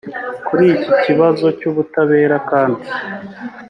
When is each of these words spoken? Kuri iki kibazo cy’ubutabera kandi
Kuri 0.47 0.65
iki 0.75 0.91
kibazo 1.03 1.45
cy’ubutabera 1.59 2.37
kandi 2.49 2.85